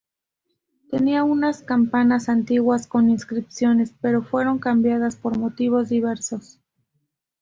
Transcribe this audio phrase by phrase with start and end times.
[0.89, 6.57] Tenía unas campanas antiguas con inscripciones, pero fueron cambiadas por motivos diversos.